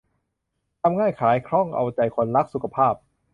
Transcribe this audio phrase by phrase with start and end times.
[0.81, 2.93] ทำง่ายขายคล่องเอาใจคนรักสุขภาพ